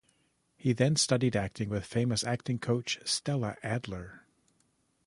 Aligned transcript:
He 0.57 0.73
then 0.73 0.95
studied 0.95 1.35
acting 1.35 1.69
with 1.69 1.85
famous 1.85 2.23
acting 2.23 2.57
coach 2.57 2.99
Stella 3.05 3.55
Adler. 3.61 4.25